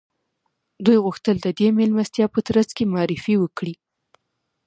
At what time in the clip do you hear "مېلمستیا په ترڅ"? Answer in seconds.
1.77-2.69